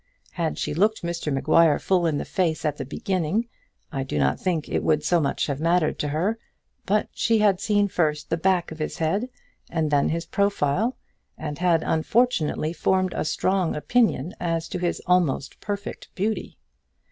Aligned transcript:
Had 0.31 0.57
she 0.57 0.73
looked 0.73 1.03
Mr 1.03 1.31
Maguire 1.31 1.77
full 1.77 2.07
in 2.07 2.17
the 2.17 2.25
face 2.25 2.65
at 2.65 2.77
the 2.77 2.85
beginning, 2.85 3.47
I 3.91 4.01
do 4.01 4.17
not 4.17 4.39
think 4.39 4.67
it 4.67 4.83
would 4.83 5.03
so 5.03 5.19
much 5.19 5.45
have 5.45 5.59
mattered 5.59 5.99
to 5.99 6.07
her; 6.07 6.39
but 6.87 7.09
she 7.13 7.37
had 7.37 7.59
seen 7.59 7.87
first 7.87 8.31
the 8.31 8.37
back 8.37 8.71
of 8.71 8.79
his 8.79 8.97
head, 8.97 9.29
and 9.69 9.91
then 9.91 10.09
his 10.09 10.25
profile, 10.25 10.97
and 11.37 11.59
had 11.59 11.83
unfortunately 11.83 12.73
formed 12.73 13.13
a 13.15 13.23
strong 13.23 13.75
opinion 13.75 14.33
as 14.39 14.67
to 14.69 14.79
his 14.79 15.03
almost 15.05 15.59
perfect 15.59 16.07
beauty. 16.15 16.57